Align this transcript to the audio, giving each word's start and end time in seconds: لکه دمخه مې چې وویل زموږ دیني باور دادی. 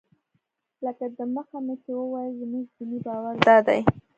لکه 0.85 1.05
دمخه 1.17 1.57
مې 1.65 1.75
چې 1.83 1.91
وویل 1.99 2.31
زموږ 2.41 2.65
دیني 2.75 2.99
باور 3.05 3.35
دادی. 3.47 3.79